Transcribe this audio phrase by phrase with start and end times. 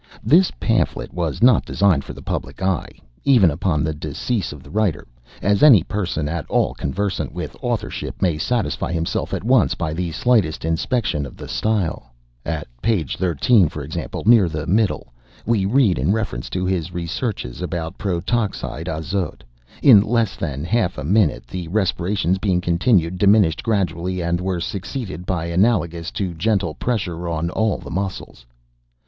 [0.23, 2.89] This pamphlet was not designed for the public eye,
[3.23, 5.07] even upon the decease of the writer,
[5.43, 10.11] as any person at all conversant with authorship may satisfy himself at once by the
[10.11, 12.11] slightest inspection of the style.
[12.47, 15.13] At page 13, for example, near the middle,
[15.45, 19.43] we read, in reference to his researches about the protoxide of azote:
[19.83, 25.27] 'In less than half a minute the respiration being continued, diminished gradually and were succeeded
[25.27, 28.47] by analogous to gentle pressure on all the muscles.